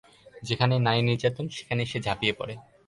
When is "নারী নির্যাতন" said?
0.81-1.45